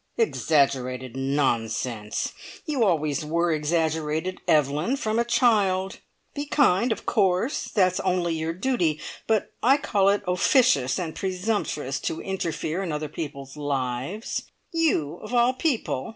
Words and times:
"Exaggerated 0.17 1.15
nonsense! 1.15 2.33
You 2.65 2.83
always 2.83 3.23
were 3.23 3.51
exaggerated, 3.51 4.41
Evelyn, 4.47 4.95
from 4.95 5.19
a 5.19 5.23
child. 5.23 5.99
Be 6.33 6.47
kind, 6.47 6.91
of 6.91 7.05
course; 7.05 7.65
that's 7.65 7.99
only 7.99 8.33
your 8.33 8.51
duty, 8.53 8.99
but 9.27 9.51
I 9.61 9.77
call 9.77 10.09
it 10.09 10.23
officious 10.27 10.97
and 10.97 11.13
presumptuous 11.13 11.99
to 11.99 12.19
interfere 12.19 12.81
in 12.81 12.91
other 12.91 13.09
people's 13.09 13.55
lives. 13.55 14.45
You 14.71 15.17
of 15.21 15.35
all 15.35 15.53
people! 15.53 16.09